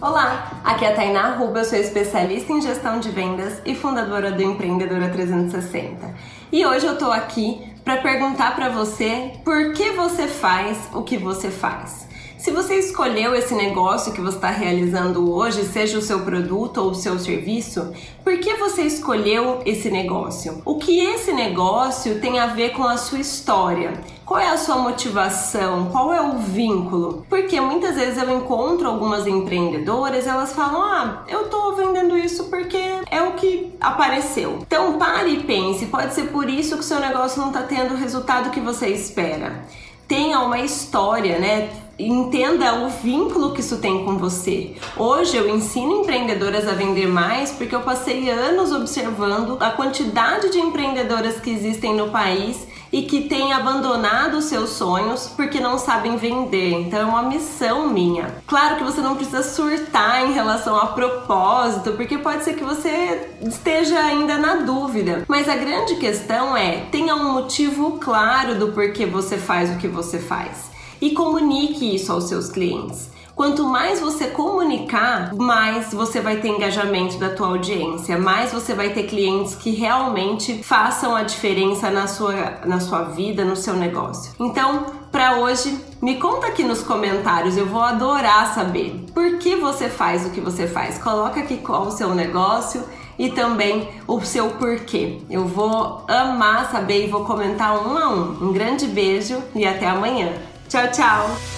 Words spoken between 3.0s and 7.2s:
vendas e fundadora do Empreendedora 360. E hoje eu tô